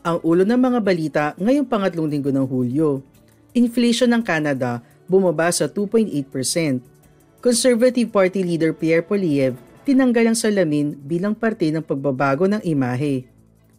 Ang 0.00 0.16
ulo 0.24 0.48
ng 0.48 0.56
mga 0.56 0.80
balita 0.80 1.24
ngayong 1.36 1.68
pangatlong 1.68 2.08
linggo 2.08 2.32
ng 2.32 2.48
Hulyo. 2.48 3.04
Inflation 3.52 4.08
ng 4.08 4.24
Canada 4.24 4.80
bumaba 5.04 5.52
sa 5.52 5.68
2.8%. 5.68 6.80
Conservative 7.44 8.08
Party 8.08 8.40
leader 8.40 8.72
Pierre 8.72 9.04
Poilievre 9.04 9.60
tinanggal 9.84 10.32
ang 10.32 10.38
salamin 10.38 10.96
bilang 10.96 11.36
parte 11.36 11.68
ng 11.68 11.84
pagbabago 11.84 12.48
ng 12.48 12.64
imahe. 12.64 13.28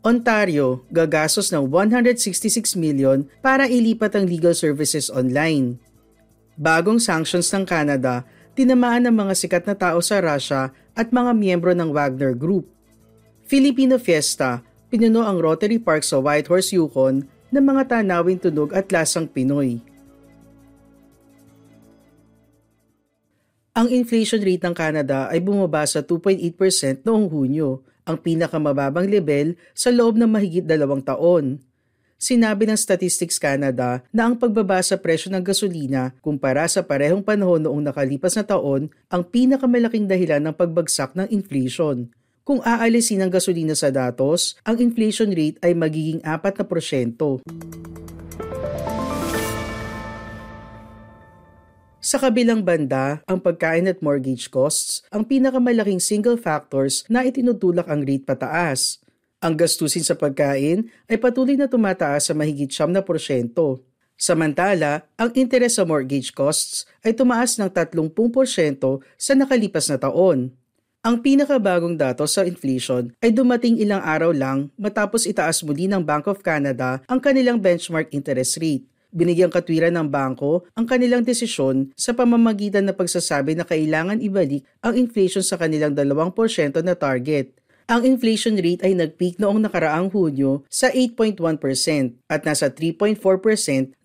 Ontario, 0.05 0.85
gagastos 0.93 1.49
ng 1.49 1.65
166 1.65 2.77
million 2.77 3.25
para 3.41 3.65
ilipat 3.65 4.13
ang 4.17 4.25
legal 4.25 4.53
services 4.53 5.09
online. 5.09 5.81
Bagong 6.53 7.01
sanctions 7.01 7.49
ng 7.49 7.65
Canada, 7.65 8.25
tinamaan 8.53 9.09
ng 9.09 9.15
mga 9.25 9.33
sikat 9.33 9.63
na 9.65 9.73
tao 9.73 9.97
sa 10.05 10.21
Russia 10.21 10.69
at 10.93 11.09
mga 11.09 11.33
miyembro 11.33 11.73
ng 11.73 11.89
Wagner 11.89 12.37
Group. 12.37 12.69
Filipino 13.45 13.97
Fiesta, 13.97 14.61
pinuno 14.91 15.23
ang 15.23 15.39
Rotary 15.39 15.79
Park 15.79 16.03
sa 16.03 16.19
Whitehorse, 16.19 16.75
Yukon 16.75 17.23
ng 17.47 17.63
mga 17.63 17.95
tanawin 17.95 18.35
tunog 18.35 18.75
at 18.75 18.91
lasang 18.91 19.23
Pinoy. 19.23 19.79
Ang 23.71 23.87
inflation 23.87 24.43
rate 24.43 24.67
ng 24.67 24.75
Canada 24.75 25.31
ay 25.31 25.39
bumaba 25.39 25.87
sa 25.87 26.03
2.8% 26.03 27.07
noong 27.07 27.31
Hunyo, 27.31 27.79
ang 28.03 28.19
pinakamababang 28.19 29.07
level 29.07 29.55
sa 29.71 29.95
loob 29.95 30.19
ng 30.19 30.27
mahigit 30.27 30.67
dalawang 30.67 30.99
taon. 30.99 31.63
Sinabi 32.19 32.67
ng 32.67 32.75
Statistics 32.75 33.39
Canada 33.39 34.03
na 34.11 34.27
ang 34.27 34.35
pagbaba 34.35 34.83
sa 34.83 34.99
presyo 34.99 35.31
ng 35.31 35.41
gasolina 35.41 36.13
kumpara 36.19 36.67
sa 36.67 36.83
parehong 36.83 37.23
panahon 37.23 37.63
noong 37.63 37.81
nakalipas 37.81 38.35
na 38.35 38.43
taon 38.43 38.91
ang 39.07 39.23
pinakamalaking 39.23 40.05
dahilan 40.05 40.43
ng 40.43 40.53
pagbagsak 40.53 41.15
ng 41.15 41.31
inflation. 41.31 42.11
Kung 42.41 42.57
aalisin 42.65 43.21
ang 43.21 43.29
gasolina 43.29 43.77
sa 43.77 43.93
datos, 43.93 44.57
ang 44.65 44.81
inflation 44.81 45.29
rate 45.29 45.61
ay 45.61 45.77
magiging 45.77 46.25
4%. 46.25 47.45
Sa 52.01 52.17
kabilang 52.17 52.65
banda, 52.65 53.21
ang 53.29 53.37
pagkain 53.37 53.85
at 53.85 54.01
mortgage 54.01 54.49
costs 54.49 55.05
ang 55.13 55.21
pinakamalaking 55.21 56.01
single 56.01 56.33
factors 56.33 57.05
na 57.05 57.21
itinutulak 57.21 57.85
ang 57.85 58.01
rate 58.01 58.25
pataas. 58.25 58.97
Ang 59.37 59.53
gastusin 59.61 60.01
sa 60.01 60.17
pagkain 60.17 60.89
ay 61.05 61.21
patuloy 61.21 61.53
na 61.53 61.69
tumataas 61.69 62.29
sa 62.29 62.33
mahigit 62.33 62.73
7%. 62.73 63.05
Samantala, 64.17 65.05
ang 65.13 65.29
interes 65.37 65.77
sa 65.77 65.85
mortgage 65.85 66.33
costs 66.33 66.89
ay 67.05 67.13
tumaas 67.13 67.61
ng 67.61 67.69
30% 67.69 68.17
sa 69.17 69.33
nakalipas 69.37 69.85
na 69.93 70.01
taon. 70.01 70.57
Ang 71.01 71.17
pinakabagong 71.25 71.97
datos 71.97 72.37
sa 72.37 72.45
inflation 72.45 73.09
ay 73.25 73.33
dumating 73.33 73.73
ilang 73.81 74.05
araw 74.05 74.29
lang 74.29 74.69
matapos 74.77 75.25
itaas 75.25 75.65
muli 75.65 75.89
ng 75.89 76.05
Bank 76.05 76.29
of 76.29 76.45
Canada 76.45 77.01
ang 77.09 77.17
kanilang 77.17 77.57
benchmark 77.57 78.13
interest 78.13 78.61
rate. 78.61 78.85
Binigyang 79.09 79.49
katwiran 79.49 79.97
ng 79.97 80.05
bangko 80.13 80.61
ang 80.77 80.85
kanilang 80.85 81.25
desisyon 81.25 81.89
sa 81.97 82.13
pamamagitan 82.13 82.85
ng 82.85 82.93
pagsasabi 82.93 83.57
na 83.57 83.65
kailangan 83.65 84.21
ibalik 84.21 84.61
ang 84.85 84.93
inflation 84.93 85.41
sa 85.41 85.57
kanilang 85.57 85.97
2% 85.97 86.05
na 86.85 86.93
target. 86.93 87.49
Ang 87.89 88.05
inflation 88.05 88.53
rate 88.61 88.85
ay 88.85 88.93
nag-peak 88.93 89.41
noong 89.41 89.57
nakaraang 89.57 90.13
Hunyo 90.13 90.69
sa 90.69 90.93
8.1% 90.93 91.41
at 92.29 92.45
nasa 92.45 92.69
3.4% 92.69 93.17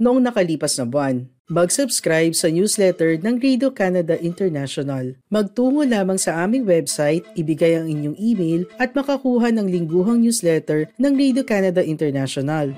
noong 0.01 0.25
nakalipas 0.25 0.81
na 0.81 0.89
buwan. 0.89 1.29
Mag-subscribe 1.47 2.35
sa 2.35 2.51
newsletter 2.51 3.23
ng 3.23 3.39
Radio 3.39 3.71
Canada 3.71 4.19
International. 4.19 5.15
Magtungo 5.31 5.87
lamang 5.87 6.19
sa 6.19 6.43
aming 6.43 6.67
website, 6.67 7.23
ibigay 7.39 7.79
ang 7.79 7.87
inyong 7.87 8.19
email 8.19 8.67
at 8.83 8.91
makakuha 8.99 9.55
ng 9.55 9.71
lingguhang 9.71 10.27
newsletter 10.27 10.91
ng 10.99 11.13
Radio 11.15 11.47
Canada 11.47 11.87
International. 11.87 12.75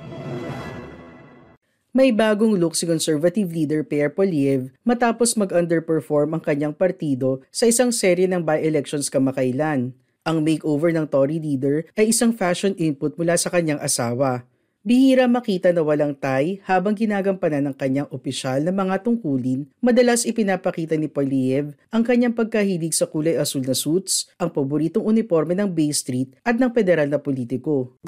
May 1.96 2.12
bagong 2.12 2.60
look 2.60 2.76
si 2.76 2.84
conservative 2.84 3.48
leader 3.48 3.80
Pierre 3.80 4.12
Poilievre 4.12 4.68
matapos 4.84 5.32
mag-underperform 5.40 6.36
ang 6.36 6.42
kanyang 6.44 6.76
partido 6.76 7.40
sa 7.48 7.64
isang 7.64 7.88
serye 7.88 8.28
ng 8.28 8.44
by-elections 8.44 9.08
kamakailan. 9.08 9.96
Ang 10.28 10.44
makeover 10.44 10.92
ng 10.92 11.08
Tory 11.08 11.40
leader 11.40 11.88
ay 11.96 12.12
isang 12.12 12.36
fashion 12.36 12.76
input 12.76 13.16
mula 13.16 13.32
sa 13.40 13.48
kanyang 13.48 13.80
asawa. 13.80 14.44
Bihira 14.88 15.28
makita 15.28 15.68
na 15.68 15.84
walang 15.84 16.16
tie 16.16 16.64
habang 16.64 16.96
ginagampanan 16.96 17.68
ng 17.68 17.76
kanyang 17.76 18.08
opisyal 18.08 18.64
na 18.64 18.72
mga 18.72 19.04
tungkulin, 19.04 19.68
madalas 19.84 20.24
ipinapakita 20.24 20.96
ni 20.96 21.12
Poliev 21.12 21.76
ang 21.92 22.00
kanyang 22.00 22.32
pagkahilig 22.32 22.96
sa 22.96 23.04
kulay 23.04 23.36
asul 23.36 23.68
na 23.68 23.76
suits, 23.76 24.32
ang 24.40 24.48
paboritong 24.48 25.04
uniforme 25.04 25.52
ng 25.52 25.68
Bay 25.68 25.92
Street 25.92 26.32
at 26.40 26.56
ng 26.56 26.72
federal 26.72 27.04
na 27.04 27.20
politiko. 27.20 28.00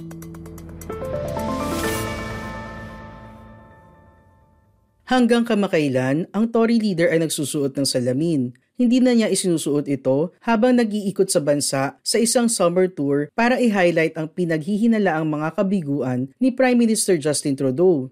Hanggang 5.04 5.44
kamakailan, 5.44 6.32
ang 6.32 6.48
Tory 6.48 6.80
leader 6.80 7.12
ay 7.12 7.20
nagsusuot 7.20 7.76
ng 7.76 7.84
salamin 7.84 8.56
hindi 8.80 8.96
na 8.96 9.12
niya 9.12 9.28
isinusuot 9.28 9.92
ito 9.92 10.32
habang 10.40 10.80
nag-iikot 10.80 11.28
sa 11.28 11.44
bansa 11.44 12.00
sa 12.00 12.16
isang 12.16 12.48
summer 12.48 12.88
tour 12.88 13.28
para 13.36 13.60
i-highlight 13.60 14.16
ang 14.16 14.32
pinaghihinalaang 14.32 15.28
mga 15.28 15.52
kabiguan 15.52 16.32
ni 16.40 16.48
Prime 16.48 16.80
Minister 16.80 17.20
Justin 17.20 17.60
Trudeau. 17.60 18.08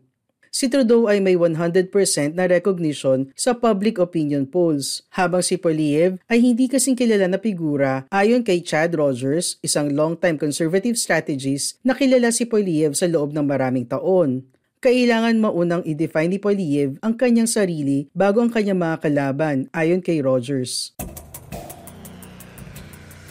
Si 0.53 0.69
Trudeau 0.69 1.09
ay 1.09 1.25
may 1.25 1.41
100% 1.41 1.89
na 2.37 2.45
recognition 2.45 3.33
sa 3.33 3.57
public 3.57 3.97
opinion 3.97 4.45
polls, 4.45 5.05
habang 5.17 5.41
si 5.41 5.57
Poliev 5.57 6.21
ay 6.29 6.41
hindi 6.41 6.69
kasing 6.69 6.97
kilala 6.97 7.33
na 7.33 7.41
figura 7.41 8.05
ayon 8.13 8.45
kay 8.45 8.61
Chad 8.61 8.93
Rogers, 8.93 9.57
isang 9.65 9.93
long-time 9.93 10.37
conservative 10.37 11.01
strategist 11.01 11.81
na 11.81 11.97
kilala 11.97 12.29
si 12.29 12.45
Poliev 12.45 12.93
sa 12.93 13.09
loob 13.09 13.33
ng 13.33 13.45
maraming 13.45 13.89
taon 13.89 14.45
kailangan 14.79 15.39
maunang 15.43 15.83
i-define 15.87 16.35
ni 16.35 16.39
Poliev 16.39 16.99
ang 17.03 17.15
kanyang 17.15 17.51
sarili 17.51 18.11
bago 18.15 18.43
ang 18.43 18.51
kanyang 18.51 18.79
mga 18.79 18.97
kalaban 19.03 19.57
ayon 19.75 20.03
kay 20.03 20.23
Rogers. 20.23 20.95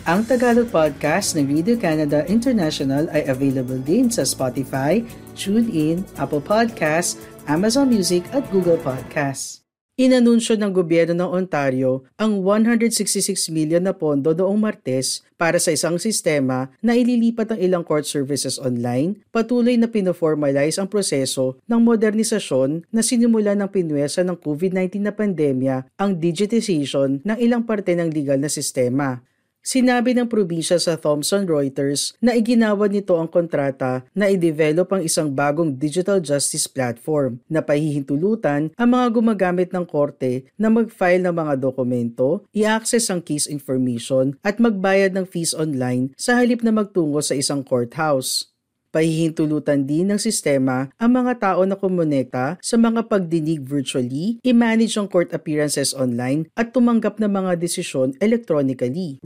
Ang 0.08 0.24
Tagalog 0.24 0.72
podcast 0.72 1.36
ng 1.36 1.52
Radio 1.52 1.76
Canada 1.76 2.24
International 2.32 3.12
ay 3.12 3.28
available 3.28 3.76
din 3.84 4.08
sa 4.08 4.24
Spotify, 4.24 5.04
TuneIn, 5.36 6.08
Apple 6.16 6.40
Podcasts, 6.40 7.20
Amazon 7.44 7.92
Music 7.92 8.24
at 8.32 8.48
Google 8.48 8.80
Podcasts. 8.80 9.67
Inanunsyo 9.98 10.54
ng 10.62 10.78
gobyerno 10.78 11.18
ng 11.18 11.32
Ontario 11.42 12.06
ang 12.22 12.46
166 12.46 13.50
million 13.50 13.82
na 13.82 13.98
pondo 13.98 14.30
noong 14.30 14.54
Martes 14.54 15.26
para 15.42 15.58
sa 15.58 15.74
isang 15.74 15.98
sistema 15.98 16.70
na 16.86 16.94
ililipat 16.94 17.58
ang 17.58 17.58
ilang 17.58 17.82
court 17.82 18.06
services 18.06 18.62
online, 18.62 19.18
patuloy 19.34 19.74
na 19.74 19.90
pinoformalize 19.90 20.78
ang 20.78 20.86
proseso 20.86 21.58
ng 21.66 21.82
modernisasyon 21.82 22.86
na 22.94 23.02
sinimula 23.02 23.58
ng 23.58 23.74
pinwesa 23.74 24.22
ng 24.22 24.38
COVID-19 24.38 25.02
na 25.02 25.18
pandemya 25.18 25.90
ang 25.98 26.14
digitization 26.14 27.18
ng 27.26 27.38
ilang 27.42 27.66
parte 27.66 27.98
ng 27.98 28.14
legal 28.14 28.38
na 28.38 28.54
sistema. 28.54 29.26
Sinabi 29.68 30.16
ng 30.16 30.32
probinsya 30.32 30.80
sa 30.80 30.96
Thomson 30.96 31.44
Reuters 31.44 32.16
na 32.24 32.40
iginawa 32.40 32.88
nito 32.88 33.20
ang 33.20 33.28
kontrata 33.28 34.08
na 34.16 34.32
i-develop 34.32 34.96
ang 34.96 35.04
isang 35.04 35.28
bagong 35.28 35.76
digital 35.76 36.24
justice 36.24 36.72
platform 36.72 37.44
na 37.52 37.60
pahihintulutan 37.60 38.72
ang 38.80 38.90
mga 38.96 39.08
gumagamit 39.12 39.76
ng 39.76 39.84
korte 39.84 40.48
na 40.56 40.72
mag-file 40.72 41.20
ng 41.20 41.36
mga 41.36 41.60
dokumento, 41.60 42.48
i-access 42.56 43.12
ang 43.12 43.20
case 43.20 43.52
information 43.52 44.40
at 44.40 44.56
magbayad 44.56 45.12
ng 45.12 45.28
fees 45.28 45.52
online 45.52 46.16
sa 46.16 46.40
halip 46.40 46.64
na 46.64 46.72
magtungo 46.72 47.20
sa 47.20 47.36
isang 47.36 47.60
courthouse. 47.60 48.48
Pahihintulutan 48.96 49.84
din 49.84 50.16
ng 50.16 50.18
sistema 50.18 50.88
ang 50.96 51.12
mga 51.12 51.44
tao 51.44 51.68
na 51.68 51.76
kumonekta 51.76 52.56
sa 52.64 52.80
mga 52.80 53.12
pagdinig 53.12 53.60
virtually, 53.60 54.40
i-manage 54.48 54.96
ang 54.96 55.12
court 55.12 55.36
appearances 55.36 55.92
online 55.92 56.48
at 56.56 56.72
tumanggap 56.72 57.20
ng 57.20 57.28
mga 57.28 57.60
desisyon 57.60 58.16
electronically. 58.24 59.20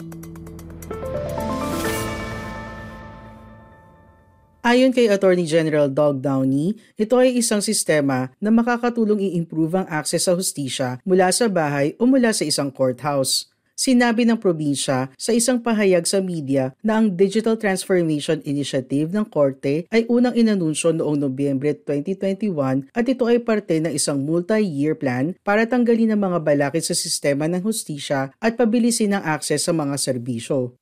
Ayon 4.72 4.96
kay 4.96 5.12
Attorney 5.12 5.44
General 5.44 5.92
Doug 5.92 6.24
Downey, 6.24 6.80
ito 6.96 7.20
ay 7.20 7.36
isang 7.36 7.60
sistema 7.60 8.32
na 8.40 8.56
makakatulong 8.56 9.20
i-improve 9.20 9.76
ang 9.76 9.88
access 9.92 10.32
sa 10.32 10.32
hustisya 10.32 11.04
mula 11.04 11.28
sa 11.36 11.52
bahay 11.52 11.92
o 12.00 12.08
mula 12.08 12.32
sa 12.32 12.48
isang 12.48 12.72
courthouse. 12.72 13.52
Sinabi 13.76 14.24
ng 14.24 14.40
probinsya 14.40 15.12
sa 15.20 15.36
isang 15.36 15.60
pahayag 15.60 16.08
sa 16.08 16.24
media 16.24 16.72
na 16.80 17.04
ang 17.04 17.12
Digital 17.12 17.60
Transformation 17.60 18.40
Initiative 18.48 19.12
ng 19.12 19.28
Korte 19.28 19.92
ay 19.92 20.08
unang 20.08 20.40
inanunsyo 20.40 20.96
noong 20.96 21.20
Nobyembre 21.20 21.76
2021 21.76 22.96
at 22.96 23.04
ito 23.04 23.28
ay 23.28 23.44
parte 23.44 23.76
ng 23.76 23.92
isang 23.92 24.24
multi-year 24.24 24.96
plan 24.96 25.36
para 25.44 25.68
tanggalin 25.68 26.16
ang 26.16 26.32
mga 26.32 26.40
balakid 26.48 26.88
sa 26.88 26.96
sistema 26.96 27.44
ng 27.52 27.60
hustisya 27.60 28.32
at 28.40 28.56
pabilisin 28.56 29.20
ang 29.20 29.36
akses 29.36 29.68
sa 29.68 29.76
mga 29.76 30.00
serbisyo. 30.00 30.80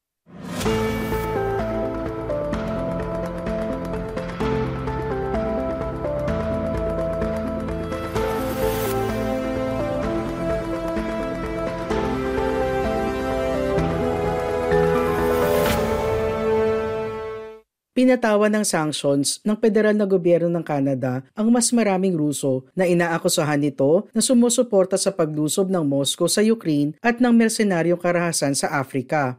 Pinatawan 18.00 18.48
ng 18.56 18.64
sanctions 18.64 19.44
ng 19.44 19.60
federal 19.60 19.92
na 19.92 20.08
gobyerno 20.08 20.48
ng 20.48 20.64
Canada 20.64 21.20
ang 21.36 21.52
mas 21.52 21.68
maraming 21.76 22.16
Ruso 22.16 22.64
na 22.72 22.88
inaakusahan 22.88 23.60
nito 23.60 24.08
na 24.16 24.24
sumusuporta 24.24 24.96
sa 24.96 25.12
paglusob 25.12 25.68
ng 25.68 25.84
Moscow 25.84 26.32
sa 26.32 26.40
Ukraine 26.40 26.96
at 27.04 27.20
ng 27.20 27.36
mercenaryong 27.36 28.00
karahasan 28.00 28.56
sa 28.56 28.72
Africa. 28.72 29.36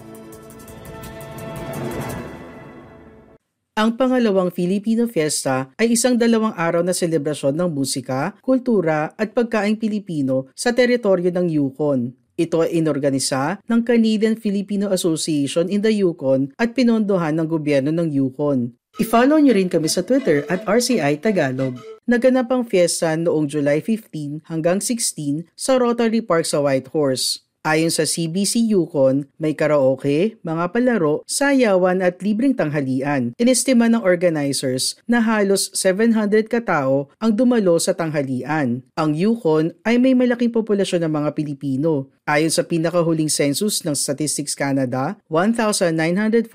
Ang 3.73 3.97
pangalawang 3.97 4.53
Filipino 4.53 5.09
Fiesta 5.09 5.73
ay 5.81 5.97
isang 5.97 6.21
dalawang 6.21 6.53
araw 6.53 6.85
na 6.85 6.93
selebrasyon 6.93 7.57
ng 7.57 7.73
musika, 7.73 8.37
kultura 8.45 9.17
at 9.17 9.33
pagkaing 9.33 9.81
Pilipino 9.81 10.53
sa 10.53 10.77
teritoryo 10.77 11.33
ng 11.33 11.49
Yukon. 11.49 12.13
Ito 12.37 12.69
ay 12.69 12.77
inorganisa 12.77 13.65
ng 13.65 13.81
Canadian 13.81 14.37
Filipino 14.37 14.93
Association 14.93 15.73
in 15.73 15.81
the 15.81 15.89
Yukon 15.89 16.53
at 16.61 16.77
pinondohan 16.77 17.33
ng 17.41 17.49
gobyerno 17.49 17.89
ng 17.97 18.13
Yukon. 18.13 18.77
I-follow 19.01 19.41
nyo 19.41 19.57
rin 19.57 19.73
kami 19.73 19.89
sa 19.89 20.05
Twitter 20.05 20.45
at 20.53 20.69
RCI 20.69 21.25
Tagalog. 21.25 21.81
Naganap 22.05 22.53
ang 22.53 22.69
fiesta 22.69 23.17
noong 23.17 23.49
July 23.49 23.81
15 23.81 24.53
hanggang 24.53 24.85
16 24.85 25.49
sa 25.57 25.81
Rotary 25.81 26.21
Park 26.21 26.45
sa 26.45 26.61
Whitehorse. 26.61 27.42
Ayon 27.63 27.95
sa 27.95 28.03
CBC 28.03 28.75
Yukon, 28.75 29.31
may 29.39 29.55
karaoke, 29.55 30.35
mga 30.43 30.75
palaro, 30.75 31.23
sayawan 31.31 32.03
at 32.03 32.19
libreng 32.19 32.59
tanghalian. 32.59 33.39
Inestima 33.39 33.87
ng 33.87 34.03
organizers 34.03 34.99
na 35.07 35.23
halos 35.23 35.71
700 35.71 36.51
katao 36.51 37.07
ang 37.23 37.31
dumalo 37.39 37.79
sa 37.79 37.95
tanghalian. 37.95 38.83
Ang 38.99 39.11
Yukon 39.15 39.79
ay 39.87 39.95
may 40.03 40.11
malaking 40.11 40.51
populasyon 40.51 41.07
ng 41.07 41.23
mga 41.23 41.31
Pilipino. 41.39 42.11
Ayon 42.27 42.51
sa 42.51 42.67
pinakahuling 42.67 43.31
census 43.31 43.87
ng 43.87 43.95
Statistics 43.95 44.59
Canada, 44.59 45.15
1,945 45.31 46.51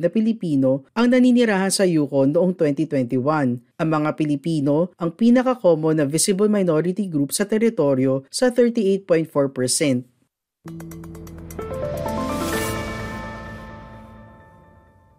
na 0.00 0.08
Pilipino 0.08 0.88
ang 0.96 1.12
naninirahan 1.12 1.68
sa 1.68 1.84
Yukon 1.84 2.32
noong 2.32 2.56
2021. 2.56 3.60
Ang 3.60 3.88
mga 3.92 4.10
Pilipino 4.16 4.88
ang 4.96 5.12
pinaka-common 5.12 6.00
na 6.00 6.08
visible 6.08 6.48
minority 6.48 7.12
group 7.12 7.36
sa 7.36 7.44
teritoryo 7.44 8.24
sa 8.32 8.48
38.4%. 8.48 10.15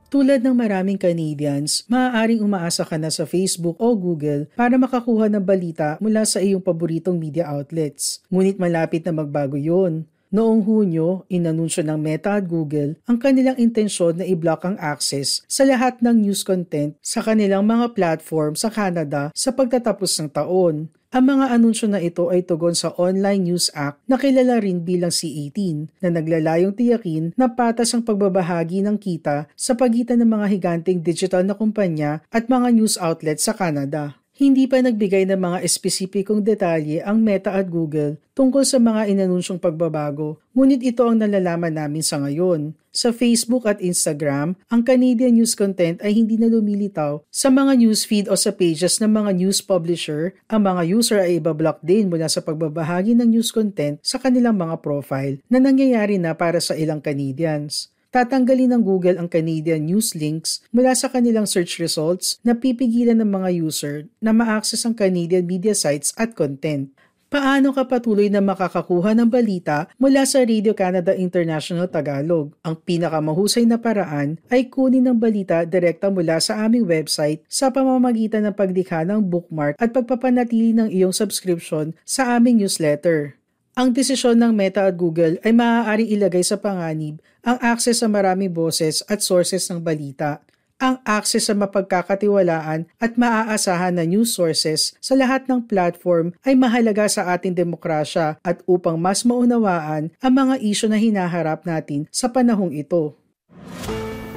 Tulad 0.07 0.39
ng 0.39 0.55
maraming 0.55 0.95
Canadians, 0.95 1.83
maaaring 1.91 2.39
umaasa 2.39 2.87
ka 2.87 2.95
na 2.95 3.11
sa 3.11 3.27
Facebook 3.27 3.75
o 3.75 3.91
Google 3.91 4.47
para 4.55 4.79
makakuha 4.79 5.27
ng 5.27 5.43
balita 5.43 5.99
mula 5.99 6.23
sa 6.23 6.39
iyong 6.39 6.63
paboritong 6.63 7.19
media 7.19 7.51
outlets. 7.51 8.23
Ngunit 8.31 8.55
malapit 8.55 9.03
na 9.03 9.11
magbago 9.11 9.59
yon. 9.59 10.07
Noong 10.27 10.67
Hunyo, 10.67 11.23
inanunsyo 11.31 11.87
ng 11.87 11.95
Meta 11.95 12.35
at 12.35 12.51
Google 12.51 12.99
ang 13.07 13.15
kanilang 13.15 13.55
intensyon 13.55 14.19
na 14.19 14.27
i-block 14.27 14.67
ang 14.67 14.75
access 14.75 15.47
sa 15.47 15.63
lahat 15.63 16.03
ng 16.03 16.27
news 16.27 16.43
content 16.43 16.99
sa 16.99 17.23
kanilang 17.23 17.63
mga 17.63 17.95
platform 17.95 18.59
sa 18.59 18.67
Canada 18.67 19.31
sa 19.31 19.55
pagtatapos 19.55 20.19
ng 20.19 20.29
taon. 20.35 20.91
Ang 21.15 21.23
mga 21.31 21.55
anunsyo 21.55 21.87
na 21.87 22.03
ito 22.03 22.27
ay 22.27 22.43
tugon 22.43 22.75
sa 22.75 22.91
Online 22.99 23.39
News 23.39 23.71
Act 23.71 24.03
na 24.11 24.19
kilala 24.19 24.59
rin 24.59 24.83
bilang 24.83 25.15
C-18 25.15 26.03
na 26.03 26.11
naglalayong 26.11 26.75
tiyakin 26.75 27.31
na 27.39 27.47
patas 27.47 27.95
ang 27.95 28.03
pagbabahagi 28.03 28.83
ng 28.83 28.99
kita 28.99 29.47
sa 29.55 29.79
pagitan 29.79 30.19
ng 30.19 30.27
mga 30.27 30.45
higanting 30.51 30.99
digital 30.99 31.47
na 31.47 31.55
kumpanya 31.55 32.19
at 32.35 32.51
mga 32.51 32.75
news 32.75 32.99
outlets 32.99 33.47
sa 33.47 33.55
Canada. 33.55 34.19
Hindi 34.37 34.69
pa 34.69 34.77
nagbigay 34.77 35.25
ng 35.33 35.41
mga 35.41 35.65
espesipikong 35.65 36.45
detalye 36.45 37.01
ang 37.01 37.17
Meta 37.17 37.57
at 37.57 37.73
Google 37.73 38.21
tungkol 38.37 38.61
sa 38.61 38.77
mga 38.77 39.09
inanunsyong 39.09 39.57
pagbabago, 39.57 40.37
ngunit 40.53 40.77
ito 40.85 41.01
ang 41.09 41.17
nalalaman 41.17 41.73
namin 41.73 42.05
sa 42.05 42.21
ngayon. 42.21 42.77
Sa 42.93 43.09
Facebook 43.09 43.65
at 43.65 43.81
Instagram, 43.81 44.53
ang 44.69 44.85
Canadian 44.85 45.41
news 45.41 45.57
content 45.57 45.97
ay 46.05 46.13
hindi 46.13 46.37
na 46.37 46.53
lumilitaw 46.53 47.25
sa 47.33 47.49
mga 47.49 47.81
newsfeed 47.81 48.29
o 48.29 48.37
sa 48.37 48.53
pages 48.53 49.01
ng 49.01 49.09
mga 49.09 49.41
news 49.41 49.57
publisher. 49.65 50.37
Ang 50.53 50.69
mga 50.69 50.81
user 50.85 51.17
ay 51.17 51.41
ibablock 51.41 51.81
din 51.81 52.05
mula 52.05 52.29
sa 52.29 52.45
pagbabahagi 52.45 53.17
ng 53.17 53.33
news 53.33 53.49
content 53.49 53.97
sa 54.05 54.21
kanilang 54.21 54.61
mga 54.61 54.85
profile 54.85 55.41
na 55.49 55.57
nangyayari 55.57 56.21
na 56.21 56.37
para 56.37 56.61
sa 56.61 56.77
ilang 56.77 57.01
Canadians 57.01 57.89
tatanggalin 58.13 58.75
ng 58.75 58.83
Google 58.83 59.17
ang 59.19 59.27
Canadian 59.27 59.87
news 59.87 60.15
links 60.15 60.63
mula 60.71 60.95
sa 60.95 61.11
kanilang 61.11 61.45
search 61.45 61.79
results 61.81 62.39
na 62.41 62.55
pipigilan 62.55 63.19
ng 63.19 63.29
mga 63.29 63.49
user 63.61 63.95
na 64.23 64.31
ma-access 64.31 64.83
ang 64.87 64.95
Canadian 64.95 65.43
media 65.43 65.75
sites 65.75 66.15
at 66.15 66.35
content. 66.37 66.91
Paano 67.27 67.75
ka 67.75 67.83
patuloy 67.83 68.31
na 68.31 68.39
makakakuha 68.39 69.11
ng 69.11 69.27
balita 69.27 69.91
mula 69.99 70.23
sa 70.23 70.47
Radio 70.47 70.71
Canada 70.71 71.11
International 71.11 71.91
Tagalog? 71.91 72.55
Ang 72.63 72.79
pinakamahusay 72.79 73.67
na 73.67 73.75
paraan 73.75 74.39
ay 74.47 74.71
kunin 74.71 75.03
ng 75.03 75.19
balita 75.19 75.67
direkta 75.67 76.07
mula 76.07 76.39
sa 76.39 76.63
aming 76.63 76.87
website 76.87 77.43
sa 77.51 77.67
pamamagitan 77.67 78.47
ng 78.47 78.55
paglikha 78.55 79.03
ng 79.03 79.27
bookmark 79.27 79.75
at 79.75 79.91
pagpapanatili 79.91 80.71
ng 80.71 80.87
iyong 80.87 81.11
subscription 81.11 81.91
sa 82.07 82.39
aming 82.39 82.63
newsletter. 82.63 83.35
Ang 83.77 83.93
desisyon 83.93 84.41
ng 84.41 84.57
Meta 84.57 84.89
at 84.89 84.97
Google 84.97 85.37
ay 85.45 85.53
maaaring 85.53 86.09
ilagay 86.09 86.41
sa 86.41 86.57
panganib 86.57 87.21
ang 87.45 87.61
access 87.61 88.01
sa 88.01 88.09
maraming 88.09 88.49
boses 88.49 89.05
at 89.05 89.21
sources 89.21 89.69
ng 89.69 89.85
balita, 89.85 90.41
ang 90.81 90.97
access 91.05 91.45
sa 91.45 91.53
mapagkakatiwalaan 91.53 92.89
at 92.97 93.11
maaasahan 93.21 93.93
na 93.93 94.01
news 94.01 94.33
sources 94.33 94.97
sa 94.97 95.13
lahat 95.13 95.45
ng 95.45 95.69
platform 95.69 96.33
ay 96.41 96.57
mahalaga 96.57 97.05
sa 97.05 97.29
ating 97.37 97.53
demokrasya 97.53 98.41
at 98.41 98.65
upang 98.65 98.97
mas 98.97 99.21
maunawaan 99.21 100.09
ang 100.25 100.33
mga 100.33 100.57
isyo 100.57 100.89
na 100.89 100.97
hinaharap 100.97 101.61
natin 101.61 102.09
sa 102.09 102.33
panahong 102.33 102.73
ito. 102.73 103.13